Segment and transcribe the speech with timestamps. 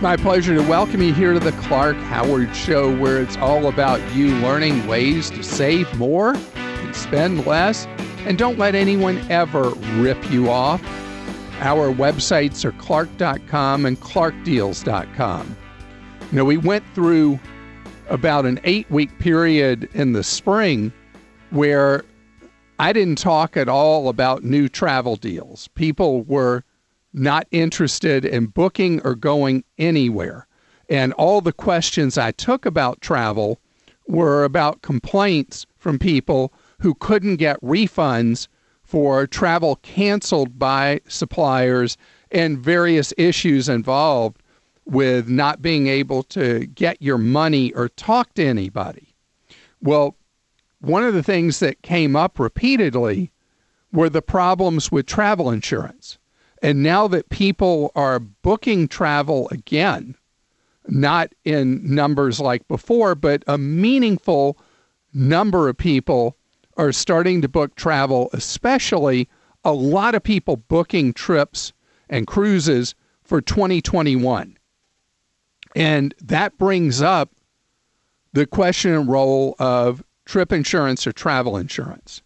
[0.00, 3.66] It's my pleasure to welcome you here to the Clark Howard Show, where it's all
[3.66, 7.84] about you learning ways to save more and spend less.
[8.24, 10.82] And don't let anyone ever rip you off.
[11.60, 15.56] Our websites are clark.com and clarkdeals.com.
[16.32, 17.38] You know, we went through
[18.08, 20.94] about an eight week period in the spring
[21.50, 22.06] where
[22.78, 25.68] I didn't talk at all about new travel deals.
[25.74, 26.64] People were
[27.12, 30.46] not interested in booking or going anywhere.
[30.88, 33.60] And all the questions I took about travel
[34.06, 38.48] were about complaints from people who couldn't get refunds
[38.82, 41.96] for travel canceled by suppliers
[42.32, 44.42] and various issues involved
[44.84, 49.14] with not being able to get your money or talk to anybody.
[49.80, 50.16] Well,
[50.80, 53.30] one of the things that came up repeatedly
[53.92, 56.18] were the problems with travel insurance.
[56.62, 60.14] And now that people are booking travel again,
[60.86, 64.58] not in numbers like before, but a meaningful
[65.14, 66.36] number of people
[66.76, 69.28] are starting to book travel, especially
[69.64, 71.72] a lot of people booking trips
[72.08, 74.56] and cruises for 2021.
[75.74, 77.30] And that brings up
[78.32, 82.22] the question and role of trip insurance or travel insurance.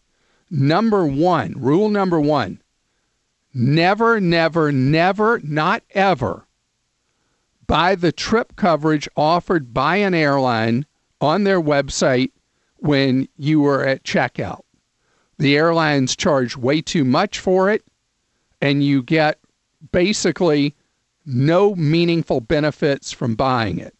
[0.50, 2.60] Number one, rule number one
[3.54, 6.46] never, never, never, not ever
[7.66, 10.86] buy the trip coverage offered by an airline
[11.20, 12.30] on their website
[12.76, 14.62] when you are at checkout.
[15.38, 17.84] The airlines charge way too much for it,
[18.60, 19.38] and you get
[19.92, 20.74] basically
[21.26, 23.94] no meaningful benefits from buying it.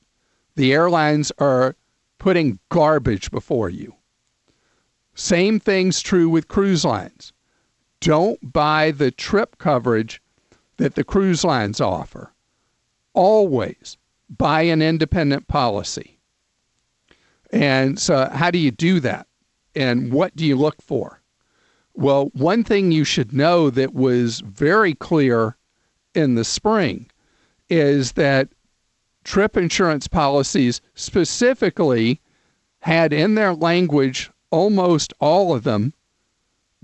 [0.56, 1.74] The airlines are
[2.18, 3.94] putting garbage before you.
[5.14, 7.32] Same thing's true with cruise lines
[8.04, 10.20] don't buy the trip coverage
[10.76, 12.32] that the cruise lines offer.
[13.14, 13.96] Always
[14.28, 16.18] buy an independent policy.
[17.50, 19.26] And so, how do you do that?
[19.74, 21.22] And what do you look for?
[21.94, 25.56] Well, one thing you should know that was very clear
[26.14, 27.10] in the spring
[27.70, 28.48] is that
[29.22, 32.20] trip insurance policies specifically
[32.80, 35.94] had in their language, almost all of them,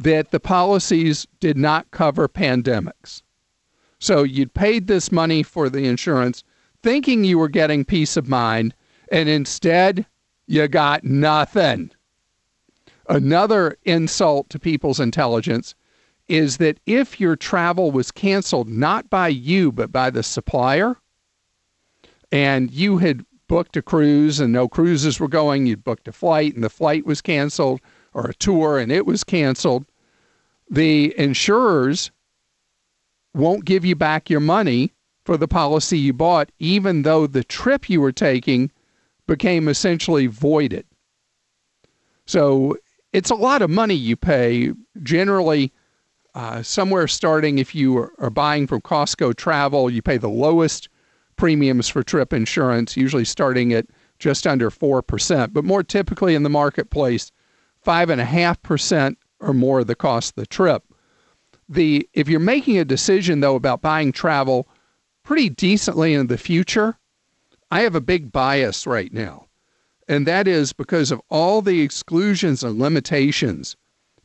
[0.00, 3.20] that the policies did not cover pandemics.
[3.98, 6.42] So you'd paid this money for the insurance
[6.82, 8.74] thinking you were getting peace of mind,
[9.12, 10.06] and instead
[10.46, 11.90] you got nothing.
[13.10, 15.74] Another insult to people's intelligence
[16.28, 20.96] is that if your travel was canceled not by you but by the supplier,
[22.32, 26.54] and you had booked a cruise and no cruises were going, you'd booked a flight
[26.54, 27.82] and the flight was canceled,
[28.14, 29.84] or a tour and it was canceled,
[30.70, 32.10] the insurers
[33.34, 34.92] won't give you back your money
[35.24, 38.70] for the policy you bought, even though the trip you were taking
[39.26, 40.86] became essentially voided.
[42.26, 42.76] So
[43.12, 44.72] it's a lot of money you pay,
[45.02, 45.72] generally,
[46.34, 50.88] uh, somewhere starting if you are, are buying from Costco Travel, you pay the lowest
[51.36, 53.86] premiums for trip insurance, usually starting at
[54.20, 57.32] just under 4%, but more typically in the marketplace,
[57.84, 60.84] 5.5% or more of the cost of the trip.
[61.68, 64.68] The if you're making a decision though about buying travel
[65.22, 66.98] pretty decently in the future,
[67.70, 69.46] I have a big bias right now.
[70.08, 73.76] And that is because of all the exclusions and limitations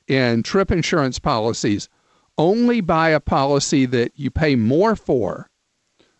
[0.07, 1.89] in trip insurance policies.
[2.37, 5.49] Only buy a policy that you pay more for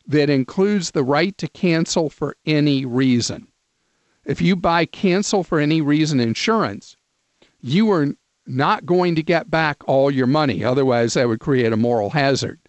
[0.07, 3.47] that includes the right to cancel for any reason.
[4.23, 6.95] If you buy cancel for any reason insurance,
[7.59, 8.15] you are
[8.47, 10.63] not going to get back all your money.
[10.63, 12.59] Otherwise, that would create a moral hazard.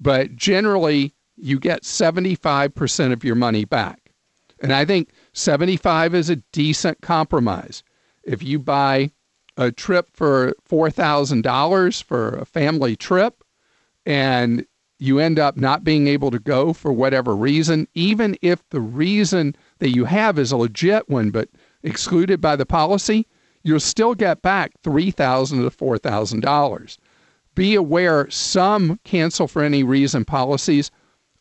[0.00, 4.12] But generally, you get 75% of your money back.
[4.60, 7.82] And I think 75 is a decent compromise.
[8.22, 9.10] If you buy
[9.56, 13.44] a trip for $4,000 for a family trip
[14.06, 14.66] and
[14.98, 19.54] you end up not being able to go for whatever reason, even if the reason
[19.78, 21.48] that you have is a legit one but
[21.82, 23.26] excluded by the policy,
[23.64, 26.98] you'll still get back $3,000 to $4,000.
[27.54, 30.90] Be aware some cancel for any reason policies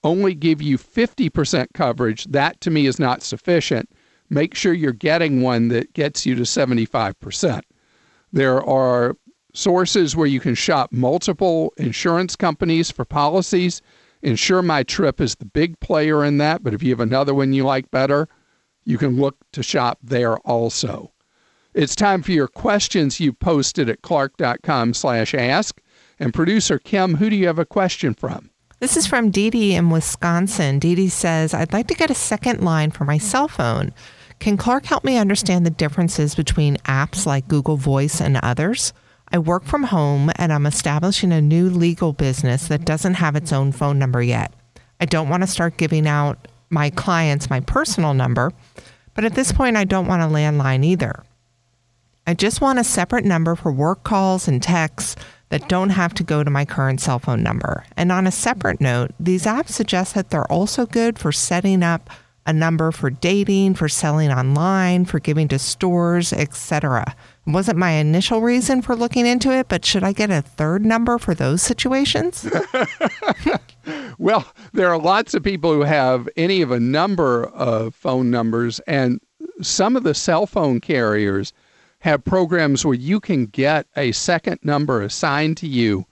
[0.03, 2.25] only give you 50% coverage.
[2.25, 3.89] That to me is not sufficient.
[4.29, 7.61] Make sure you're getting one that gets you to 75%.
[8.31, 9.15] There are
[9.53, 13.81] sources where you can shop multiple insurance companies for policies.
[14.21, 17.53] Insure My Trip is the big player in that, but if you have another one
[17.53, 18.27] you like better,
[18.85, 21.12] you can look to shop there also.
[21.73, 25.81] It's time for your questions you posted at clark.com slash ask.
[26.19, 28.51] And producer Kim, who do you have a question from?
[28.79, 30.77] This is from Dee Dee in Wisconsin.
[30.77, 33.91] Dee Dee says, I'd like to get a second line for my cell phone.
[34.39, 38.93] Can Clark help me understand the differences between apps like Google Voice and others?
[39.31, 43.51] I work from home and I'm establishing a new legal business that doesn't have its
[43.51, 44.53] own phone number yet.
[44.99, 48.51] I don't want to start giving out my clients my personal number,
[49.15, 51.23] but at this point, I don't want a landline either.
[52.25, 55.17] I just want a separate number for work calls and texts
[55.49, 57.85] that don't have to go to my current cell phone number.
[57.97, 62.09] And on a separate note, these apps suggest that they're also good for setting up
[62.45, 67.15] a number for dating, for selling online, for giving to stores, etc.
[67.45, 71.17] Wasn't my initial reason for looking into it, but should I get a third number
[71.17, 72.49] for those situations?
[74.17, 78.79] well, there are lots of people who have any of a number of phone numbers,
[78.87, 79.21] and
[79.61, 81.53] some of the cell phone carriers
[82.03, 86.05] have programs where you can get a second number assigned to you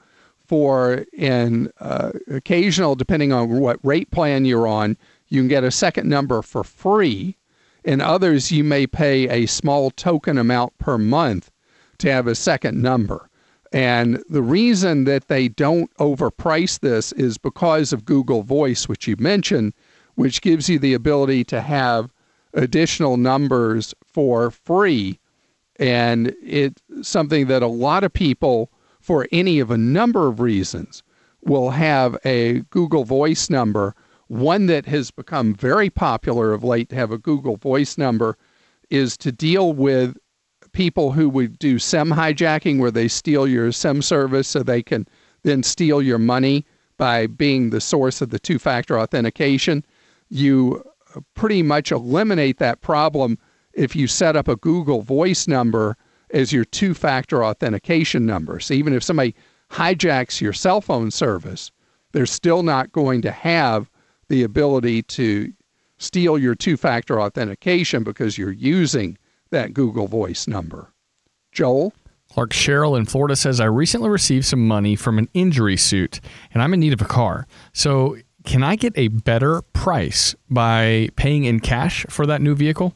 [0.47, 4.95] for an uh, occasional, depending on what rate plan you're on,
[5.27, 7.35] you can get a second number for free.
[7.83, 11.51] In others, you may pay a small token amount per month
[11.97, 13.29] to have a second number.
[13.73, 19.17] And the reason that they don't overprice this is because of Google Voice, which you
[19.19, 19.73] mentioned,
[20.15, 22.13] which gives you the ability to have
[22.53, 25.19] additional numbers for free.
[25.81, 31.01] And it's something that a lot of people, for any of a number of reasons,
[31.41, 33.95] will have a Google Voice number
[34.27, 38.37] one that has become very popular of late to have a Google Voice number
[38.91, 40.15] is to deal with
[40.71, 45.07] people who would do SIM hijacking, where they steal your SIM service so they can
[45.43, 46.63] then steal your money
[46.97, 49.83] by being the source of the two factor authentication.
[50.29, 50.85] You
[51.15, 53.39] uh, pretty much eliminate that problem
[53.73, 55.97] if you set up a Google Voice number
[56.33, 58.59] as your two factor authentication number.
[58.59, 59.35] So even if somebody
[59.69, 61.71] hijacks your cell phone service,
[62.12, 63.89] they're still not going to have
[64.27, 65.51] the ability to
[65.97, 69.18] steal your two factor authentication because you're using
[69.51, 70.91] that Google Voice number.
[71.51, 71.94] Joel?
[72.31, 76.21] Clark Cheryl in Florida says, I recently received some money from an injury suit
[76.53, 77.45] and I'm in need of a car.
[77.74, 82.95] So, can I get a better price by paying in cash for that new vehicle?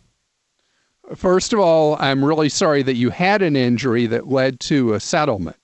[1.13, 4.99] First of all, I'm really sorry that you had an injury that led to a
[4.99, 5.57] settlement.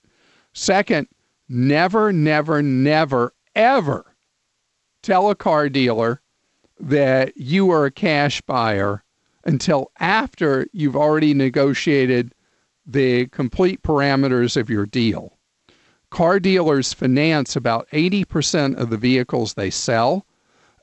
[0.53, 1.07] Second,
[1.49, 4.15] never, never, never, ever
[5.01, 6.21] tell a car dealer
[6.79, 9.03] that you are a cash buyer
[9.45, 12.35] until after you've already negotiated
[12.85, 15.37] the complete parameters of your deal.
[16.11, 20.25] Car dealers finance about 80% of the vehicles they sell,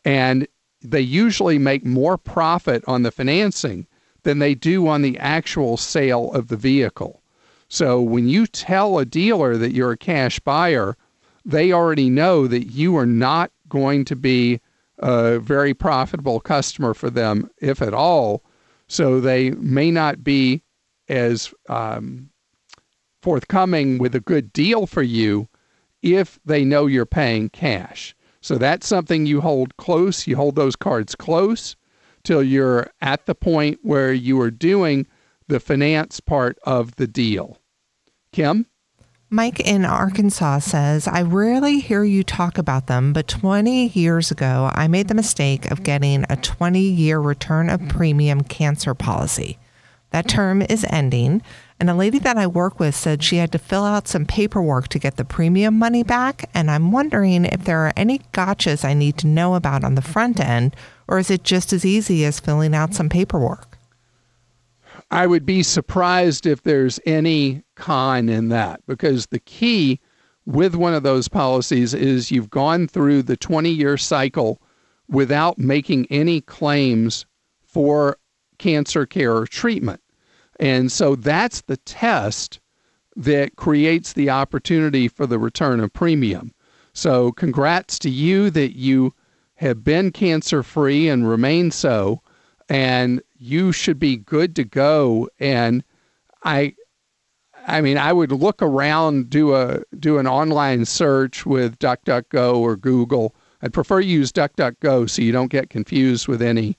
[0.05, 0.49] and
[0.81, 3.87] they usually make more profit on the financing
[4.29, 7.23] than they do on the actual sale of the vehicle.
[7.71, 10.99] So when you tell a dealer that you're a cash buyer,
[11.47, 14.61] they already know that you are not going to be
[14.99, 18.43] a very profitable customer for them, if at all.
[18.87, 20.62] So they may not be
[21.09, 22.29] as um,
[23.23, 25.49] forthcoming with a good deal for you
[26.02, 28.14] if they know you're paying cash.
[28.43, 30.26] So that's something you hold close.
[30.26, 31.76] You hold those cards close
[32.28, 35.06] till you're at the point where you are doing
[35.47, 37.56] the finance part of the deal.
[38.32, 38.66] Kim?
[39.30, 44.70] Mike in Arkansas says, I rarely hear you talk about them, but 20 years ago,
[44.75, 49.58] I made the mistake of getting a 20 year return of premium cancer policy.
[50.11, 51.40] That term is ending,
[51.80, 54.88] and a lady that I work with said she had to fill out some paperwork
[54.88, 56.50] to get the premium money back.
[56.52, 60.02] And I'm wondering if there are any gotchas I need to know about on the
[60.02, 60.76] front end,
[61.09, 63.79] or is it just as easy as filling out some paperwork?
[65.11, 70.00] I would be surprised if there's any con in that because the key
[70.45, 74.61] with one of those policies is you've gone through the 20 year cycle
[75.09, 77.25] without making any claims
[77.65, 78.19] for
[78.59, 80.00] cancer care or treatment.
[80.61, 82.61] And so that's the test
[83.17, 86.53] that creates the opportunity for the return of premium.
[86.93, 89.15] So, congrats to you that you
[89.59, 92.23] have been cancer free and remain so
[92.69, 95.29] and you should be good to go.
[95.38, 95.83] And
[96.45, 96.75] I
[97.67, 102.77] I mean, I would look around, do a do an online search with DuckDuckGo or
[102.77, 103.35] Google.
[103.61, 106.77] I'd prefer you use DuckDuckGo so you don't get confused with any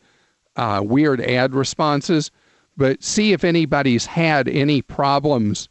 [0.56, 2.32] uh, weird ad responses.
[2.78, 5.70] But see if anybody's had any problems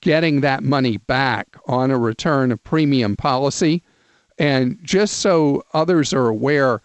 [0.00, 3.82] getting that money back on a return of premium policy.
[4.40, 6.80] And just so others are aware,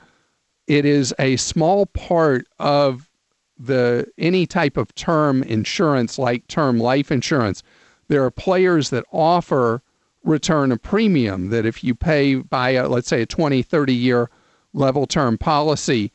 [0.67, 3.09] it is a small part of
[3.57, 7.63] the any type of term insurance like term life insurance.
[8.09, 9.81] There are players that offer
[10.25, 14.29] return of premium that if you pay by a, let's say a 20 30 year
[14.73, 16.11] level term policy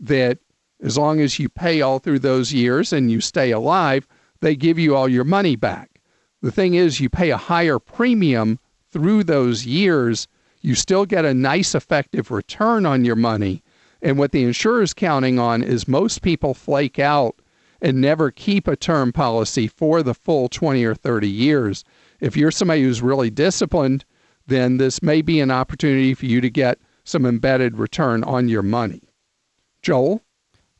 [0.00, 0.38] that
[0.82, 4.08] as long as you pay all through those years and you stay alive
[4.40, 6.00] they give you all your money back
[6.40, 8.58] the thing is you pay a higher premium
[8.90, 10.26] through those years
[10.60, 13.62] you still get a nice effective return on your money
[14.02, 17.36] and what the insurer is counting on is most people flake out
[17.82, 21.84] and never keep a term policy for the full 20 or 30 years.
[22.20, 24.04] If you're somebody who's really disciplined,
[24.46, 28.62] then this may be an opportunity for you to get some embedded return on your
[28.62, 29.02] money.
[29.82, 30.22] Joel?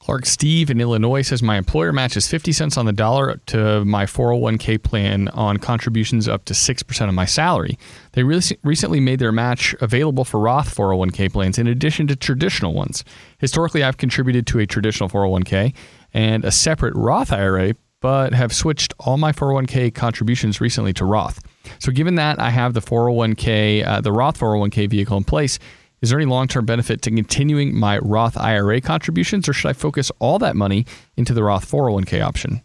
[0.01, 4.07] Clark Steve in Illinois says my employer matches 50 cents on the dollar to my
[4.07, 7.79] 401k plan on contributions up to 6% of my salary.
[8.13, 12.73] They re- recently made their match available for Roth 401k plans in addition to traditional
[12.73, 13.05] ones.
[13.39, 15.75] Historically, I've contributed to a traditional 401k
[16.15, 21.43] and a separate Roth IRA, but have switched all my 401k contributions recently to Roth.
[21.79, 25.59] So, given that I have the 401k, uh, the Roth 401k vehicle in place,
[26.03, 29.75] is there any long term benefit to continuing my Roth IRA contributions, or should I
[29.75, 32.63] focus all that money into the Roth 401k option?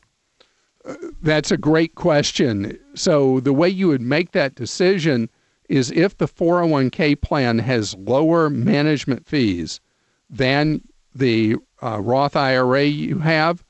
[1.21, 2.77] That's a great question.
[2.93, 5.29] So, the way you would make that decision
[5.67, 9.81] is if the 401k plan has lower management fees
[10.29, 10.81] than
[11.13, 13.63] the uh, Roth IRA you have,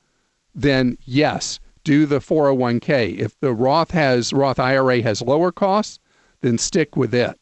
[0.54, 3.18] then yes, do the 401k.
[3.18, 5.98] If the Roth has Roth IRA has lower costs,
[6.42, 7.38] then stick with it.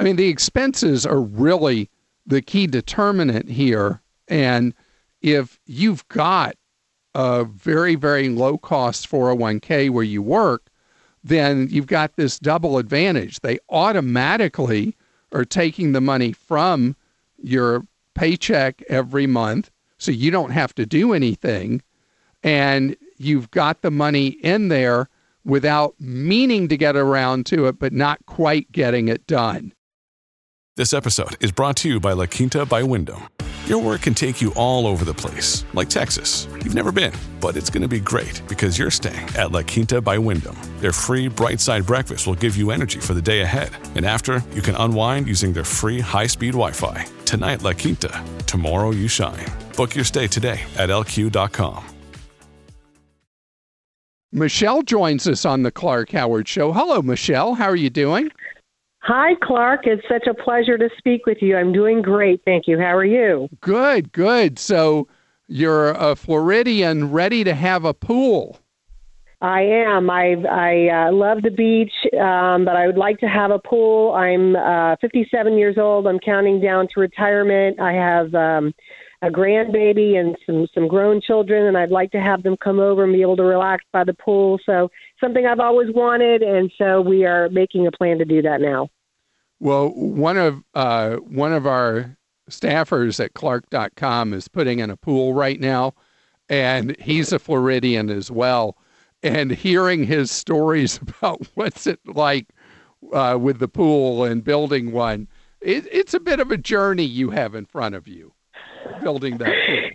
[0.00, 1.90] I mean, the expenses are really
[2.24, 4.00] the key determinant here.
[4.28, 4.72] And
[5.20, 6.56] if you've got
[7.14, 10.68] a very, very low cost 401k where you work,
[11.22, 13.40] then you've got this double advantage.
[13.40, 14.96] They automatically
[15.32, 16.96] are taking the money from
[17.36, 21.82] your paycheck every month, so you don't have to do anything.
[22.42, 25.10] And you've got the money in there
[25.44, 29.74] without meaning to get around to it, but not quite getting it done.
[30.76, 33.28] This episode is brought to you by La Quinta by Wyndham.
[33.66, 36.46] Your work can take you all over the place, like Texas.
[36.62, 40.00] You've never been, but it's going to be great because you're staying at La Quinta
[40.00, 40.56] by Wyndham.
[40.78, 43.70] Their free bright side breakfast will give you energy for the day ahead.
[43.96, 47.04] And after, you can unwind using their free high speed Wi Fi.
[47.24, 48.24] Tonight, La Quinta.
[48.46, 49.46] Tomorrow, you shine.
[49.76, 51.84] Book your stay today at lq.com.
[54.32, 56.72] Michelle joins us on the Clark Howard Show.
[56.72, 57.54] Hello, Michelle.
[57.54, 58.30] How are you doing?
[59.02, 59.86] Hi, Clark.
[59.86, 61.56] It's such a pleasure to speak with you.
[61.56, 62.42] I'm doing great.
[62.44, 62.78] Thank you.
[62.78, 63.48] How are you?
[63.60, 64.58] Good, good.
[64.58, 65.08] So
[65.48, 68.58] you're a Floridian ready to have a pool.
[69.42, 70.10] I am.
[70.10, 74.12] I I uh, love the beach, um, but I would like to have a pool.
[74.12, 76.06] I'm uh, 57 years old.
[76.06, 77.80] I'm counting down to retirement.
[77.80, 78.74] I have um,
[79.22, 83.04] a grandbaby and some some grown children, and I'd like to have them come over
[83.04, 84.60] and be able to relax by the pool.
[84.66, 84.90] So
[85.20, 88.88] something I've always wanted, and so we are making a plan to do that now.
[89.58, 92.16] Well, one of uh, one of our
[92.48, 95.94] staffers at Clark.com is putting in a pool right now,
[96.48, 98.76] and he's a Floridian as well
[99.22, 102.48] and hearing his stories about what's it like
[103.12, 105.28] uh, with the pool and building one,
[105.60, 108.32] it, it's a bit of a journey you have in front of you,
[109.02, 109.90] building that pool.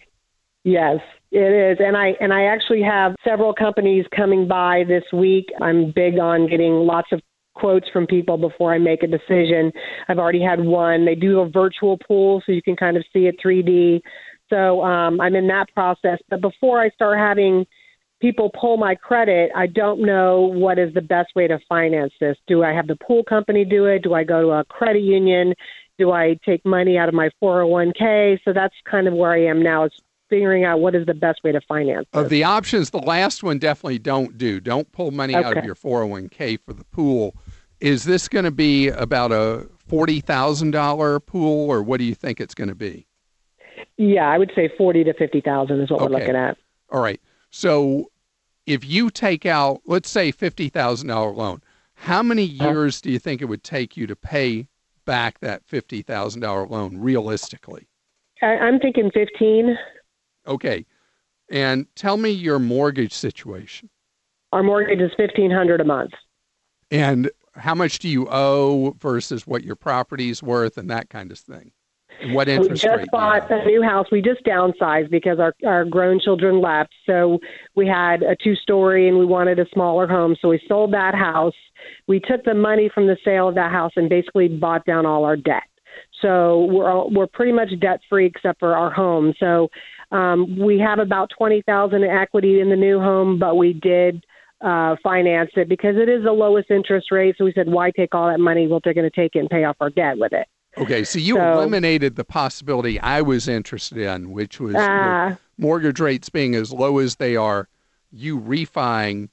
[0.63, 0.99] Yes,
[1.35, 5.45] it is, and I and I actually have several companies coming by this week.
[5.61, 7.21] I'm big on getting lots of
[7.55, 9.71] quotes from people before I make a decision.
[10.07, 11.03] I've already had one.
[11.05, 14.01] They do a virtual pool, so you can kind of see it 3D.
[14.49, 16.19] So um, I'm in that process.
[16.29, 17.65] But before I start having
[18.21, 22.37] people pull my credit, I don't know what is the best way to finance this.
[22.47, 24.03] Do I have the pool company do it?
[24.03, 25.53] Do I go to a credit union?
[25.97, 28.39] Do I take money out of my 401k?
[28.45, 29.85] So that's kind of where I am now.
[29.85, 29.91] Is
[30.29, 32.07] figuring out what is the best way to finance.
[32.11, 32.23] This.
[32.23, 34.59] Of the options, the last one definitely don't do.
[34.59, 35.45] Don't pull money okay.
[35.45, 37.35] out of your 401k for the pool.
[37.79, 42.15] Is this going to be about a forty thousand dollar pool, or what do you
[42.15, 43.05] think it's going to be?
[43.97, 46.13] Yeah, I would say forty to fifty thousand is what okay.
[46.13, 46.57] we're looking at.
[46.89, 47.19] All right.
[47.49, 48.09] So
[48.65, 51.61] if you take out, let's say, $50,000 loan,
[51.93, 52.69] how many uh-huh.
[52.69, 54.67] years do you think it would take you to pay
[55.05, 57.87] back that $50,000 loan realistically?
[58.41, 59.77] I'm thinking 15.
[60.47, 60.85] Okay.
[61.51, 63.89] And tell me your mortgage situation.
[64.51, 66.11] our mortgage is fifteen hundred a month.
[66.89, 71.37] And how much do you owe versus what your property's worth and that kind of
[71.37, 71.71] thing?
[72.21, 74.07] And what interest we just you bought a new house.
[74.09, 76.93] We just downsized because our our grown children left.
[77.05, 77.39] So
[77.75, 80.37] we had a two story and we wanted a smaller home.
[80.41, 81.53] So we sold that house.
[82.07, 85.25] We took the money from the sale of that house and basically bought down all
[85.25, 85.63] our debt.
[86.21, 89.33] So we're all, we're pretty much debt free except for our home.
[89.39, 89.69] So
[90.15, 94.25] um, we have about twenty thousand in equity in the new home, but we did
[94.61, 97.35] uh, finance it because it is the lowest interest rate.
[97.37, 98.67] So we said, why take all that money?
[98.67, 100.47] Well, they're going to take it and pay off our debt with it.
[100.77, 105.37] Okay, so you So- eliminated the possibility I was interested in, which was Ah.
[105.57, 107.67] mortgage rates being as low as they are,
[108.11, 109.29] you refining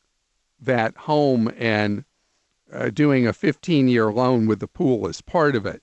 [0.61, 2.05] that home and
[2.73, 5.83] uh, doing a 15 year loan with the pool as part of it.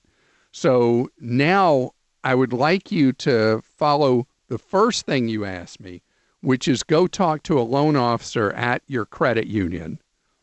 [0.52, 1.92] So now
[2.24, 6.02] I would like you to follow the first thing you asked me,
[6.42, 9.98] which is go talk to a loan officer at your credit union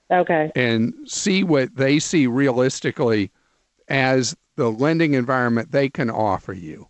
[0.10, 0.52] Okay.
[0.56, 3.30] and see what they see realistically
[3.90, 6.88] as the lending environment they can offer you.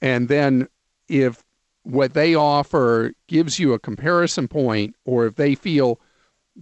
[0.00, 0.66] And then
[1.08, 1.44] if
[1.82, 6.00] what they offer gives you a comparison point, or if they feel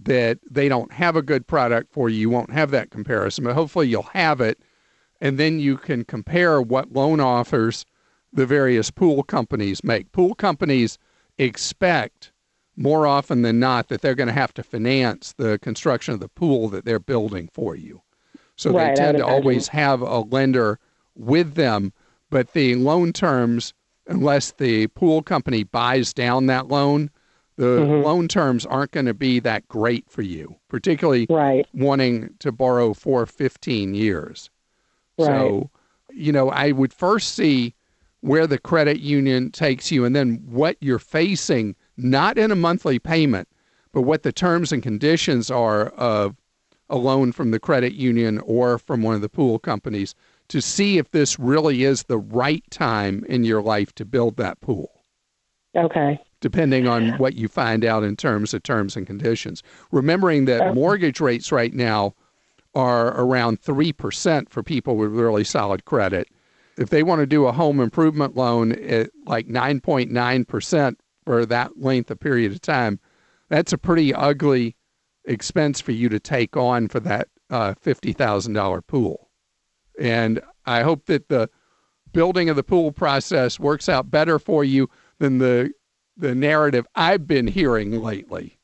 [0.03, 3.53] that they don't have a good product for you, you won't have that comparison, but
[3.53, 4.59] hopefully you'll have it.
[5.21, 7.85] And then you can compare what loan offers
[8.33, 10.11] the various pool companies make.
[10.11, 10.97] Pool companies
[11.37, 12.31] expect
[12.75, 16.27] more often than not that they're going to have to finance the construction of the
[16.27, 18.01] pool that they're building for you.
[18.55, 20.79] So Right, they tend to always have a lender
[21.15, 21.93] with them,
[22.31, 23.73] but the loan terms,
[24.07, 27.11] unless the pool company buys down that loan,
[27.55, 28.03] the Mm-hmm.
[28.03, 31.67] loan terms aren't going to be that great for you, particularly Right.
[31.73, 34.49] wanting to borrow for 15 years.
[35.19, 35.69] So,
[36.11, 37.75] you know, I would first see
[38.23, 42.97] where the credit union takes you and then what you're facing, not in a monthly
[42.97, 43.49] payment,
[43.91, 46.37] but what the terms and conditions are of
[46.89, 50.15] a loan from the credit union or from one of the pool companies
[50.47, 54.59] to see if this really is the right time in your life to build that
[54.61, 55.03] pool
[55.75, 56.17] Okay.
[56.39, 59.61] depending on what you find out in terms of terms and conditions.
[59.91, 62.13] Remembering that mortgage rates right now
[62.73, 66.29] are around 3% for people with really solid credit.
[66.77, 72.11] If they want to do a home improvement loan at like 9.9% for that length
[72.11, 72.99] of period of time,
[73.49, 74.75] that's a pretty ugly
[75.25, 79.29] expense for you to take on for that uh, $50,000 pool.
[79.99, 81.49] And I hope that the
[82.11, 85.71] building of the pool process works out better for you than the
[86.15, 88.59] the narrative I've been hearing lately.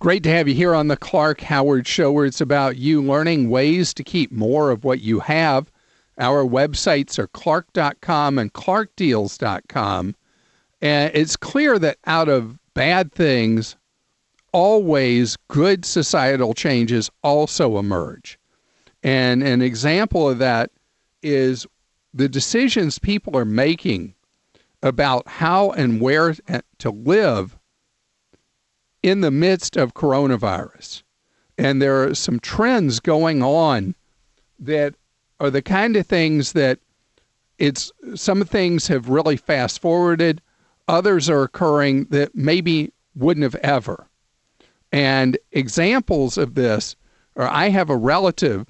[0.00, 3.50] Great to have you here on the Clark Howard Show, where it's about you learning
[3.50, 5.70] ways to keep more of what you have.
[6.20, 10.14] Our websites are clark.com and clarkdeals.com.
[10.82, 13.76] And it's clear that out of bad things,
[14.52, 18.38] always good societal changes also emerge.
[19.02, 20.70] And an example of that
[21.22, 21.66] is
[22.12, 24.14] the decisions people are making
[24.82, 26.34] about how and where
[26.78, 27.58] to live
[29.02, 31.02] in the midst of coronavirus.
[31.56, 33.94] And there are some trends going on
[34.58, 34.94] that
[35.40, 36.78] are the kind of things that
[37.58, 40.40] it's some things have really fast forwarded,
[40.86, 44.06] others are occurring that maybe wouldn't have ever.
[44.92, 46.96] And examples of this
[47.36, 48.66] are I have a relative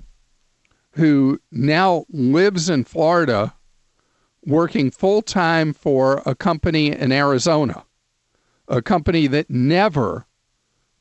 [0.93, 3.55] who now lives in Florida
[4.45, 7.85] working full time for a company in Arizona,
[8.69, 10.27] a company that never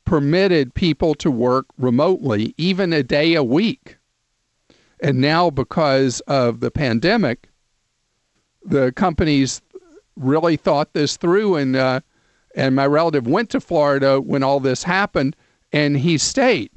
[0.04, 3.96] permitted people to work remotely, even a day a week.
[5.02, 7.48] And now, because of the pandemic,
[8.62, 9.62] the companies
[10.16, 12.00] really thought this through, and uh,
[12.54, 15.36] and my relative went to Florida when all this happened,
[15.72, 16.70] and he stayed.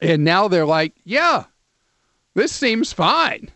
[0.00, 1.44] And now they're like, yeah,
[2.34, 3.50] this seems fine.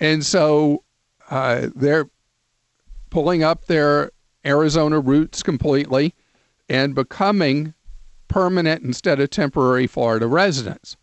[0.00, 0.84] And so
[1.30, 2.08] uh, they're
[3.10, 4.10] pulling up their
[4.44, 6.14] Arizona roots completely
[6.68, 7.74] and becoming
[8.28, 10.96] permanent instead of temporary Florida residents.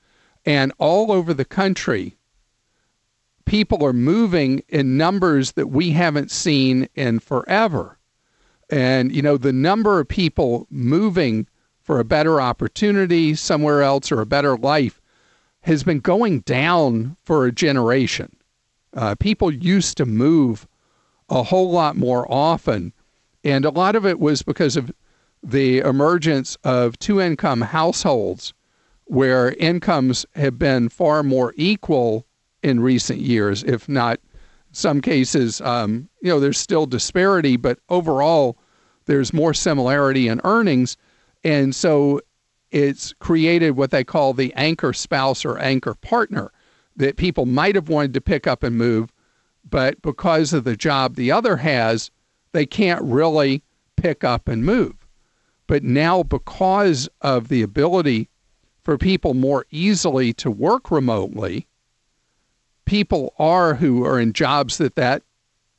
[0.45, 2.17] And all over the country,
[3.45, 7.97] people are moving in numbers that we haven't seen in forever.
[8.69, 11.47] And, you know, the number of people moving
[11.81, 15.01] for a better opportunity somewhere else or a better life
[15.61, 18.35] has been going down for a generation.
[18.95, 20.67] Uh, people used to move
[21.29, 22.93] a whole lot more often,
[23.43, 24.91] and a lot of it was because of
[25.43, 28.53] the emergence of two income households
[29.11, 32.25] where incomes have been far more equal
[32.63, 34.21] in recent years, if not
[34.71, 38.57] some cases, um, you know, there's still disparity, but overall,
[39.07, 40.95] there's more similarity in earnings.
[41.43, 42.21] And so
[42.71, 46.49] it's created what they call the anchor spouse or anchor partner
[46.95, 49.11] that people might have wanted to pick up and move,
[49.69, 52.11] but because of the job the other has,
[52.53, 53.61] they can't really
[53.97, 55.05] pick up and move.
[55.67, 58.29] But now, because of the ability
[58.83, 61.67] for people more easily to work remotely,
[62.85, 65.23] people are who are in jobs that that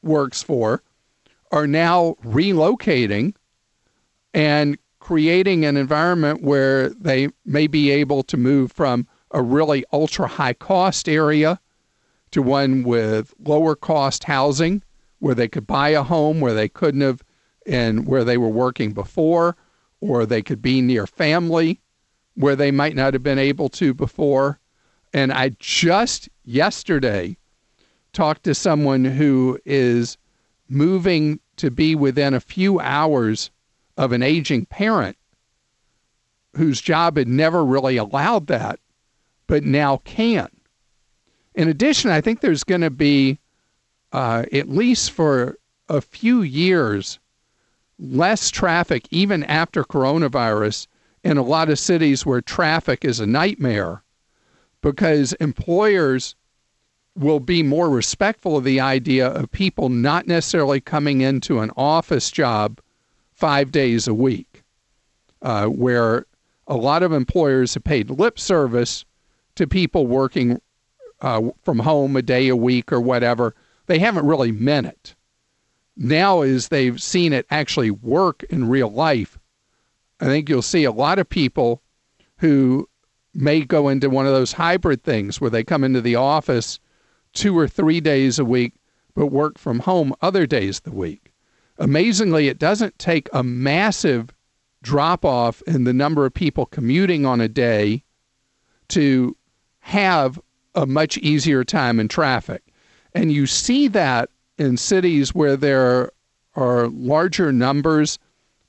[0.02, 0.82] works for
[1.50, 3.34] are now relocating
[4.32, 10.26] and creating an environment where they may be able to move from a really ultra
[10.26, 11.60] high cost area
[12.30, 14.82] to one with lower cost housing
[15.18, 17.22] where they could buy a home where they couldn't have
[17.66, 19.56] and where they were working before
[20.00, 21.80] or they could be near family
[22.34, 24.58] where they might not have been able to before
[25.12, 27.36] and I just yesterday
[28.12, 30.16] talked to someone who is
[30.68, 33.50] moving to be within a few hours
[33.96, 35.16] of an aging parent
[36.56, 38.78] whose job had never really allowed that,
[39.46, 40.48] but now can.
[41.54, 43.38] In addition, I think there's going to be,
[44.12, 47.18] uh, at least for a few years,
[47.98, 50.86] less traffic, even after coronavirus,
[51.24, 54.02] in a lot of cities where traffic is a nightmare
[54.80, 56.34] because employers
[57.14, 62.30] will be more respectful of the idea of people not necessarily coming into an office
[62.30, 62.80] job
[63.32, 64.62] five days a week,
[65.42, 66.26] uh, where
[66.66, 69.04] a lot of employers have paid lip service
[69.54, 70.60] to people working
[71.20, 73.54] uh, from home a day a week or whatever.
[73.86, 75.14] They haven't really meant it.
[75.96, 79.38] Now, as they've seen it actually work in real life,
[80.22, 81.82] I think you'll see a lot of people
[82.38, 82.88] who
[83.34, 86.78] may go into one of those hybrid things where they come into the office
[87.32, 88.74] two or three days a week,
[89.14, 91.32] but work from home other days of the week.
[91.76, 94.30] Amazingly, it doesn't take a massive
[94.80, 98.04] drop off in the number of people commuting on a day
[98.88, 99.36] to
[99.80, 100.38] have
[100.76, 102.62] a much easier time in traffic.
[103.12, 106.12] And you see that in cities where there
[106.54, 108.20] are larger numbers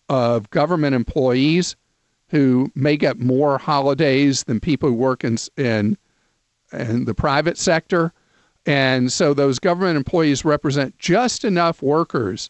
[0.09, 1.75] of government employees
[2.29, 5.97] who may get more holidays than people who work in, in,
[6.71, 8.11] in the private sector.
[8.65, 12.49] And so those government employees represent just enough workers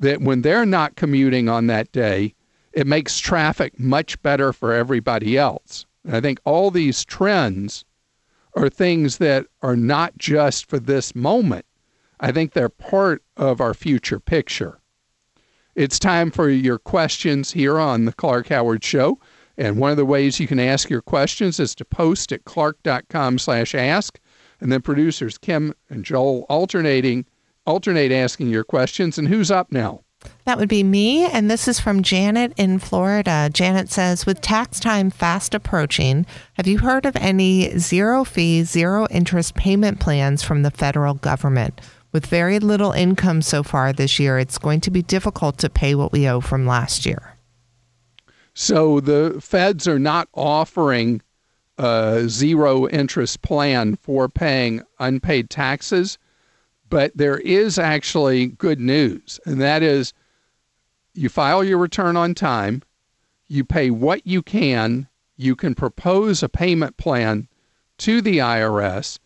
[0.00, 2.34] that when they're not commuting on that day,
[2.72, 5.86] it makes traffic much better for everybody else.
[6.04, 7.84] And I think all these trends
[8.54, 11.64] are things that are not just for this moment.
[12.20, 14.80] I think they're part of our future picture.
[15.74, 19.18] It's time for your questions here on the Clark Howard Show.
[19.56, 23.38] And one of the ways you can ask your questions is to post at clark.com
[23.38, 24.18] slash ask.
[24.60, 27.24] And then producers Kim and Joel alternating
[27.66, 29.16] alternate asking your questions.
[29.16, 30.02] And who's up now?
[30.44, 31.24] That would be me.
[31.24, 33.50] And this is from Janet in Florida.
[33.52, 39.06] Janet says, with tax time fast approaching, have you heard of any zero fee, zero
[39.10, 41.80] interest payment plans from the federal government?
[42.12, 45.94] With very little income so far this year, it's going to be difficult to pay
[45.94, 47.36] what we owe from last year.
[48.54, 51.22] So the feds are not offering
[51.78, 56.18] a zero interest plan for paying unpaid taxes,
[56.90, 60.12] but there is actually good news, and that is
[61.14, 62.82] you file your return on time,
[63.48, 67.48] you pay what you can, you can propose a payment plan
[67.98, 69.18] to the IRS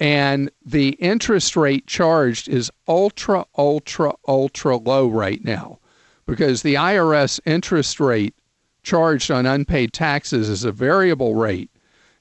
[0.00, 5.78] and the interest rate charged is ultra, ultra, ultra low right now
[6.26, 8.34] because the IRS interest rate
[8.82, 11.70] charged on unpaid taxes is a variable rate.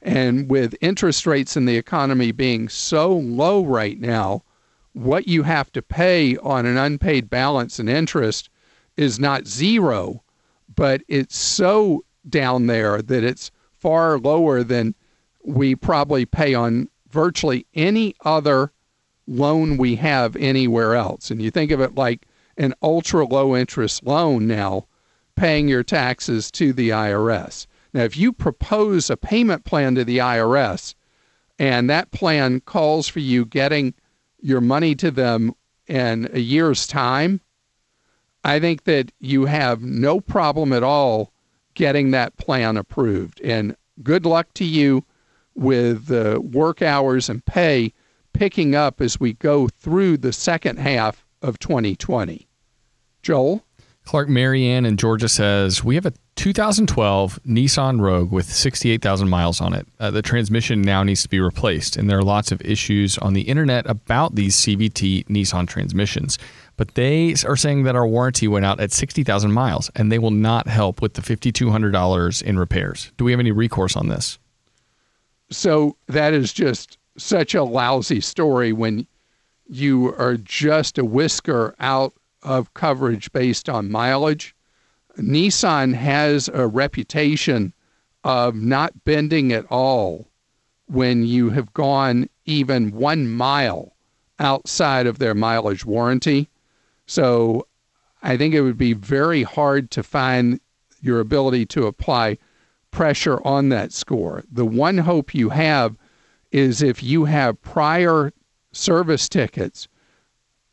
[0.01, 4.43] And with interest rates in the economy being so low right now,
[4.93, 8.49] what you have to pay on an unpaid balance in interest
[8.97, 10.23] is not zero,
[10.75, 14.95] but it's so down there that it's far lower than
[15.45, 18.71] we probably pay on virtually any other
[19.27, 21.31] loan we have anywhere else.
[21.31, 24.87] And you think of it like an ultra low interest loan now,
[25.35, 27.67] paying your taxes to the IRS.
[27.93, 30.93] Now, if you propose a payment plan to the IRS
[31.57, 33.93] and that plan calls for you getting
[34.41, 35.53] your money to them
[35.87, 37.41] in a year's time,
[38.43, 41.33] I think that you have no problem at all
[41.73, 43.41] getting that plan approved.
[43.41, 45.03] And good luck to you
[45.59, 47.93] with uh, work hours and pay
[48.33, 52.47] picking up as we go through the second half of 2020.
[53.21, 53.63] Joel?
[54.05, 59.73] Clark Marianne in Georgia says, We have a 2012 Nissan Rogue with 68,000 miles on
[59.73, 59.87] it.
[59.99, 63.33] Uh, the transmission now needs to be replaced, and there are lots of issues on
[63.33, 66.39] the internet about these CVT Nissan transmissions.
[66.75, 70.31] but they are saying that our warranty went out at 60,000 miles and they will
[70.31, 73.11] not help with the $5,200 in repairs.
[73.17, 74.39] Do we have any recourse on this?
[75.51, 79.07] So that is just such a lousy story when
[79.67, 84.55] you are just a whisker out of coverage based on mileage.
[85.17, 87.73] Nissan has a reputation
[88.23, 90.27] of not bending at all
[90.87, 93.93] when you have gone even one mile
[94.39, 96.49] outside of their mileage warranty.
[97.05, 97.67] So
[98.23, 100.59] I think it would be very hard to find
[101.01, 102.37] your ability to apply
[102.91, 104.43] pressure on that score.
[104.51, 105.95] The one hope you have
[106.51, 108.33] is if you have prior
[108.71, 109.87] service tickets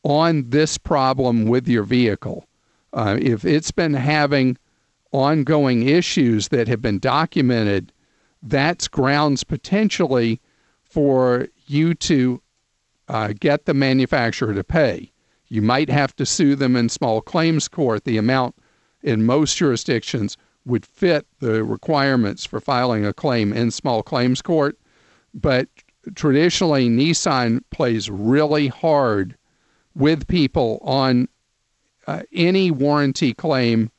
[0.03, 2.47] on this problem with your vehicle.
[2.93, 4.57] Uh, if it's been having
[5.13, 7.93] ongoing issues that have been documented,
[8.43, 10.41] that's grounds potentially
[10.85, 12.41] for you to
[13.09, 15.11] uh, get the manufacturer to pay.
[15.49, 18.05] You might have to sue them in small claims court.
[18.05, 18.57] The amount
[19.03, 24.77] in most jurisdictions would fit the requirements for filing a claim in small claims court.
[25.33, 25.69] But
[26.15, 29.37] traditionally, Nissan plays really hard
[29.95, 31.29] with people on
[32.07, 33.91] uh, any warranty claim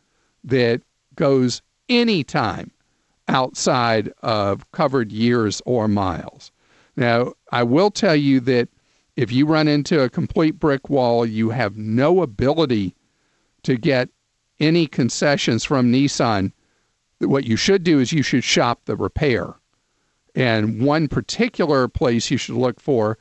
[0.44, 0.82] that
[1.16, 2.72] goes any time
[3.28, 6.52] outside of covered years or miles.
[6.96, 8.70] Now, I will tell you that
[9.16, 12.96] if you run into a complete brick wall, you have no ability
[13.64, 14.10] to get
[14.60, 16.52] any concessions from Nissan.
[17.20, 19.56] What you should do is you should shop the repair.
[20.36, 23.18] And one particular place you should look for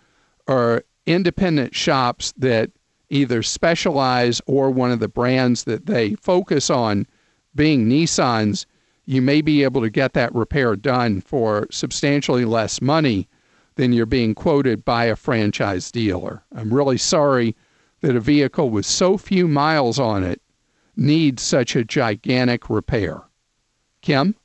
[0.47, 2.71] are independent shops that
[3.09, 7.07] either specialize or one of the brands that they focus on
[7.55, 8.67] being Nissan's,
[9.07, 13.29] you may be able to get that repair done for substantially less money
[13.77, 16.43] than you're being quoted by a franchise dealer.
[16.55, 17.55] I'm really sorry
[18.01, 20.43] that a vehicle with so few miles on it
[20.97, 23.23] needs such a gigantic repair.
[24.07, 24.37] Kim?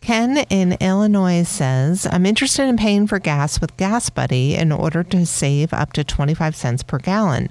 [0.00, 5.04] Ken in Illinois says, I'm interested in paying for gas with Gas Buddy in order
[5.04, 7.48] to save up to 25 cents per gallon.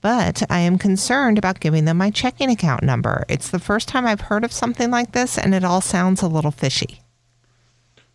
[0.00, 3.24] But I am concerned about giving them my checking account number.
[3.28, 6.26] It's the first time I've heard of something like this, and it all sounds a
[6.26, 7.00] little fishy.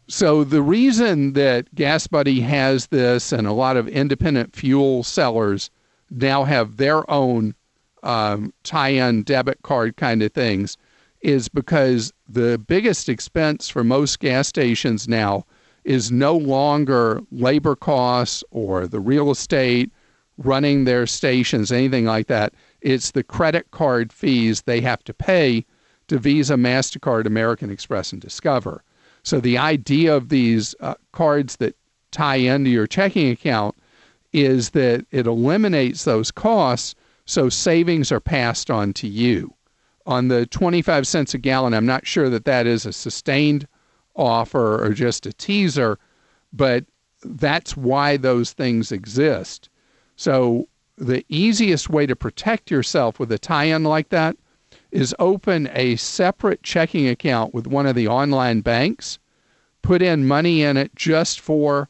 [0.10, 5.70] So, the reason that Gas Buddy has this and a lot of independent fuel sellers
[6.12, 7.56] now have their own
[8.04, 10.78] um, tie in debit card kind of things
[11.24, 15.46] is because the biggest expense for most gas stations now
[15.86, 19.92] is no longer labor costs or the real estate
[20.38, 22.54] running their stations, anything like that.
[22.82, 25.66] It's the credit card fees they have to pay
[26.08, 28.84] to Visa, MasterCard, American Express, and Discover.
[29.24, 31.78] So the idea of these uh, cards that
[32.12, 33.76] tie into your checking account
[34.34, 39.54] is that it eliminates those costs so savings are passed on to you.
[40.06, 43.68] On the 25 cents a gallon, I'm not sure that that is a sustained
[44.16, 45.98] offer or just a teaser,
[46.52, 46.86] but
[47.24, 49.70] that's why those things exist.
[50.16, 54.36] So the easiest way to protect yourself with a tie-in like that
[54.92, 59.20] is open a separate checking account with one of the online banks,
[59.82, 61.90] put in money in it just for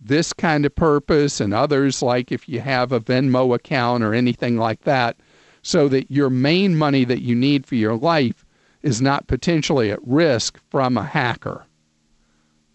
[0.00, 4.56] this kind of purpose and others like if you have a Venmo account or anything
[4.56, 5.16] like that
[5.62, 8.44] so that your main money that you need for your life
[8.82, 11.64] is not potentially at risk from a hacker.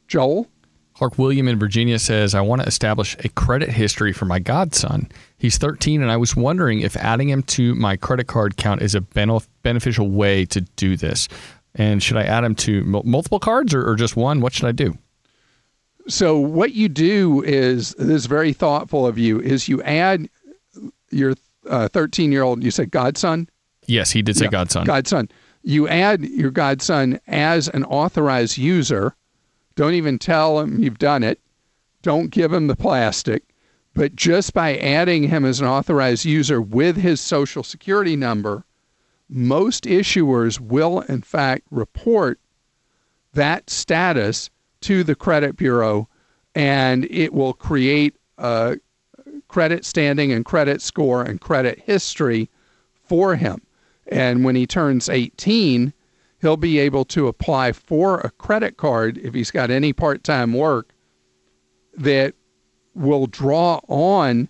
[0.07, 0.47] Joel
[0.93, 5.09] Clark William in Virginia says, I want to establish a credit history for my godson.
[5.37, 8.93] He's 13, and I was wondering if adding him to my credit card count is
[8.93, 11.27] a beneficial way to do this.
[11.75, 14.39] And should I add him to multiple cards or, or just one?
[14.39, 14.97] What should I do?
[16.07, 20.29] So, what you do is this is very thoughtful of you is you add
[21.09, 21.33] your
[21.65, 23.49] 13 uh, year old, you said godson?
[23.85, 24.85] Yes, he did say yeah, godson.
[24.85, 25.29] Godson.
[25.61, 29.15] You add your godson as an authorized user
[29.75, 31.39] don't even tell him you've done it.
[32.01, 33.43] Don't give him the plastic.
[33.95, 38.65] But just by adding him as an authorized user with his social security number,
[39.29, 42.39] most issuers will, in fact, report
[43.33, 44.49] that status
[44.81, 46.07] to the credit bureau
[46.53, 48.77] and it will create a
[49.53, 52.49] credit standing and credit score and credit history
[53.03, 53.61] for him.
[54.07, 55.93] And when he turns 18,
[56.41, 60.53] he'll be able to apply for a credit card if he's got any part time
[60.53, 60.95] work
[61.95, 62.33] that
[62.95, 64.49] will draw on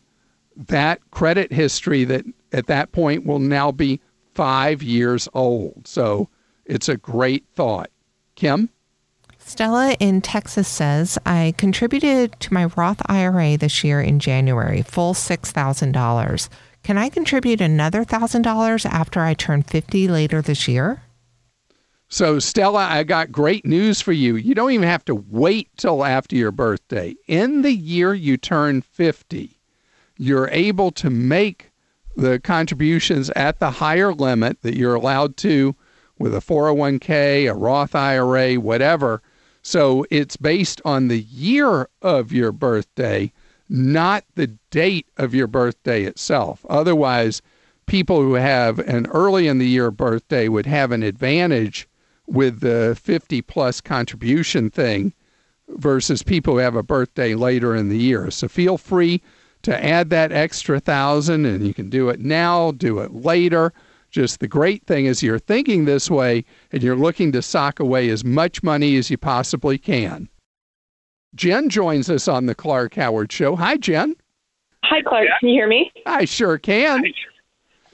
[0.55, 3.99] that credit history that at that point will now be
[4.33, 5.85] five years old.
[5.85, 6.29] So
[6.63, 7.89] it's a great thought.
[8.35, 8.69] Kim?
[9.45, 15.13] Stella in Texas says, I contributed to my Roth IRA this year in January, full
[15.13, 16.49] $6,000.
[16.81, 21.03] Can I contribute another $1,000 after I turn 50 later this year?
[22.07, 24.35] So, Stella, I got great news for you.
[24.35, 27.15] You don't even have to wait till after your birthday.
[27.27, 29.59] In the year you turn 50,
[30.17, 31.71] you're able to make
[32.15, 35.75] the contributions at the higher limit that you're allowed to
[36.17, 39.21] with a 401k, a Roth IRA, whatever.
[39.63, 43.31] So it's based on the year of your birthday,
[43.69, 46.65] not the date of your birthday itself.
[46.69, 47.41] Otherwise,
[47.85, 51.87] people who have an early in the year birthday would have an advantage
[52.27, 55.13] with the 50 plus contribution thing
[55.69, 58.29] versus people who have a birthday later in the year.
[58.31, 59.21] So feel free
[59.63, 63.73] to add that extra thousand and you can do it now, do it later.
[64.13, 68.09] Just the great thing is you're thinking this way and you're looking to sock away
[68.09, 70.29] as much money as you possibly can.
[71.33, 73.55] Jen joins us on the Clark Howard Show.
[73.55, 74.15] Hi, Jen.
[74.83, 75.29] Hi, Clark.
[75.39, 75.91] Can you hear me?
[76.05, 77.03] I sure can.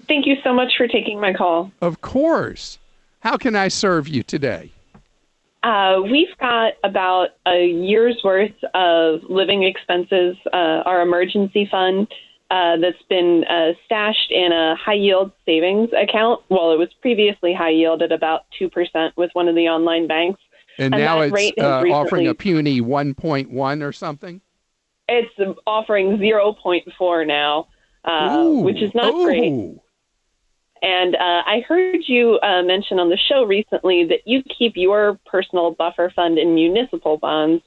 [0.10, 1.72] Thank you so much for taking my call.
[1.82, 2.80] Of course.
[3.22, 4.72] How can I serve you today?
[5.64, 12.10] Uh, we've got about a year's worth of living expenses, uh, our emergency fund
[12.50, 16.42] uh, that's been uh, stashed in a high yield savings account.
[16.50, 20.42] Well, it was previously high yield at about 2% with one of the online banks.
[20.78, 24.42] And, And now it's uh, offering a puny 1.1 or something?
[25.08, 27.68] It's offering 0.4 now,
[28.06, 28.60] uh, Ooh.
[28.60, 29.78] which is not great.
[30.82, 35.20] And uh, I heard you uh, mention on the show recently that you keep your
[35.26, 37.64] personal buffer fund in municipal bonds.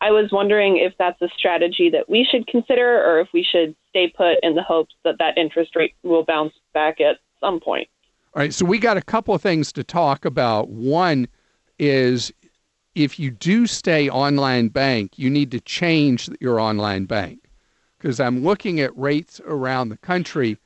[0.00, 3.74] I was wondering if that's a strategy that we should consider or if we should
[3.88, 7.88] stay put in the hopes that that interest rate will bounce back at some point.
[8.34, 10.68] All right, so we got a couple of things to talk about.
[10.68, 11.28] One
[11.78, 12.32] is
[12.94, 17.48] if you do stay online bank, you need to change your online bank
[17.98, 20.58] because I'm looking at rates around the country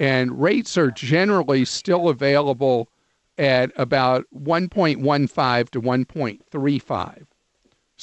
[0.00, 2.88] and rates are generally still available
[3.38, 7.26] at about 1.15 to 1.35.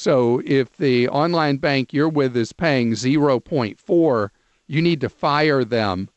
[0.00, 4.30] So if the online bank you're with is paying 0.4,
[4.66, 6.08] you need to fire them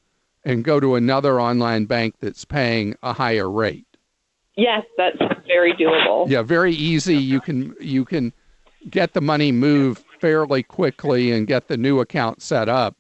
[0.46, 3.86] and go to another online bank that's paying a higher rate.
[4.56, 6.30] Yes, that's very doable.
[6.30, 7.17] Yeah, very easy.
[7.17, 8.32] You can you can
[8.89, 12.96] get the money moved fairly quickly and get the new account set up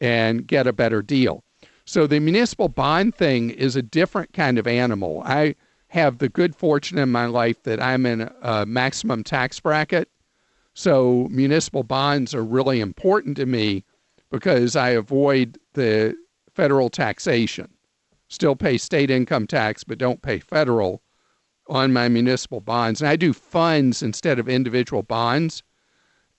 [0.00, 1.44] and get a better deal.
[1.84, 5.22] So the municipal bond thing is a different kind of animal.
[5.26, 5.56] I
[5.88, 10.08] have the good fortune in my life that I'm in a maximum tax bracket.
[10.74, 13.84] So municipal bonds are really important to me
[14.30, 16.16] because I avoid the
[16.52, 17.70] federal taxation.
[18.28, 21.02] Still pay state income tax, but don't pay federal
[21.68, 23.00] on my municipal bonds.
[23.00, 25.62] And I do funds instead of individual bonds.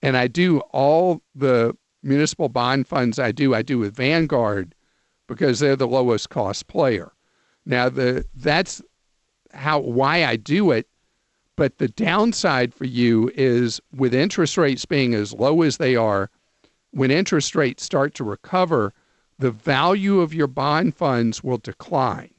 [0.02, 4.74] And I do all the municipal bond funds I do, I do with Vanguard
[5.26, 7.12] because they're the lowest cost player.
[7.64, 8.80] Now the that's
[9.52, 10.86] how why I do it,
[11.56, 16.30] but the downside for you is with interest rates being as low as they are,
[16.90, 18.92] when interest rates start to recover,
[19.38, 22.30] the value of your bond funds will decline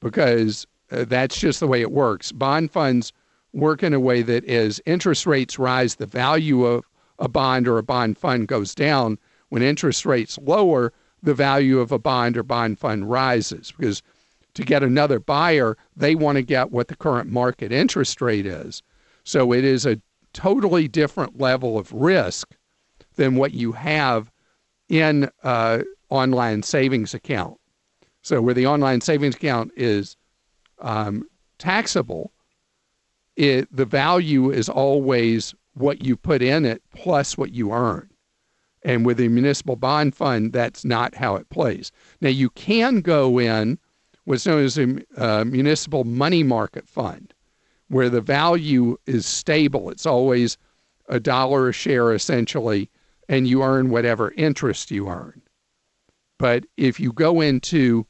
[0.00, 2.32] because uh, that's just the way it works.
[2.32, 3.12] Bond funds
[3.52, 6.84] work in a way that as interest rates rise, the value of
[7.18, 9.18] a bond or a bond fund goes down.
[9.48, 14.02] When interest rates lower, the value of a bond or bond fund rises because
[14.54, 18.82] to get another buyer, they want to get what the current market interest rate is.
[19.24, 20.00] So it is a
[20.32, 22.54] totally different level of risk
[23.16, 24.30] than what you have
[24.88, 27.58] in uh, online savings account.
[28.22, 30.16] So where the online savings account is
[30.80, 32.32] um, taxable,
[33.36, 38.08] it the value is always what you put in it plus what you earn.
[38.84, 41.92] And with the municipal bond fund, that's not how it plays.
[42.20, 43.78] Now you can go in
[44.24, 47.34] what's known as a uh, municipal money market fund,
[47.88, 49.90] where the value is stable.
[49.90, 50.56] It's always
[51.08, 52.90] a dollar a share essentially,
[53.28, 55.42] and you earn whatever interest you earn.
[56.38, 58.06] But if you go into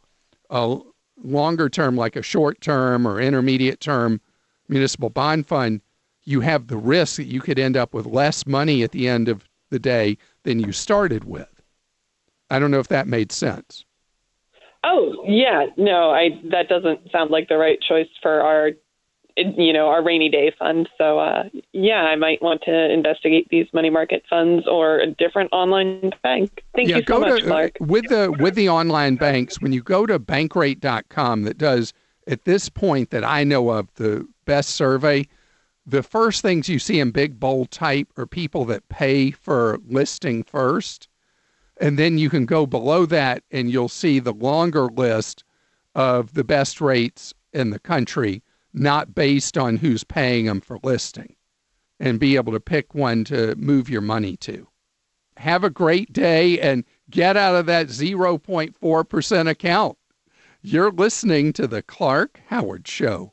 [0.50, 0.78] a
[1.22, 4.20] longer term, like a short term or intermediate term
[4.68, 5.80] municipal bond fund,
[6.24, 9.28] you have the risk that you could end up with less money at the end
[9.28, 11.48] of the day than you started with.
[12.50, 13.84] I don't know if that made sense.
[14.84, 15.66] Oh, yeah.
[15.76, 18.70] No, I that doesn't sound like the right choice for our
[19.36, 20.88] you know, our rainy day fund.
[20.98, 25.50] So uh yeah, I might want to investigate these money market funds or a different
[25.52, 26.62] online bank.
[26.74, 27.76] Thank yeah, you so go much, to Clark.
[27.80, 29.60] with the with the online banks.
[29.60, 31.92] When you go to bankrate.com, that does
[32.26, 35.26] at this point that I know of the best survey.
[35.84, 40.44] The first things you see in big bold type are people that pay for listing
[40.44, 41.08] first.
[41.80, 45.44] And then you can go below that and you'll see the longer list
[45.94, 48.42] of the best rates in the country,
[48.72, 51.36] not based on who's paying them for listing,
[52.00, 54.68] and be able to pick one to move your money to.
[55.38, 59.98] Have a great day and get out of that 0.4% account.
[60.60, 63.32] You're listening to The Clark Howard Show.